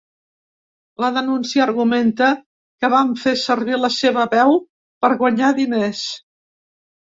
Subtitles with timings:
[1.03, 2.31] La denúncia argumenta
[2.85, 4.59] que vam fer servir la seva veu
[5.07, 6.05] per guanyar diners.